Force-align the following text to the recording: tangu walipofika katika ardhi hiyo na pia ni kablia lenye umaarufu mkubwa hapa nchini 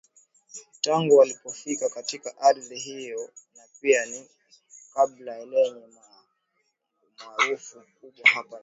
tangu 0.81 1.17
walipofika 1.17 1.89
katika 1.89 2.37
ardhi 2.37 2.75
hiyo 2.77 3.29
na 3.55 3.63
pia 3.81 4.05
ni 4.05 4.29
kablia 4.93 5.45
lenye 5.45 5.83
umaarufu 7.17 7.79
mkubwa 7.79 8.27
hapa 8.29 8.45
nchini 8.47 8.59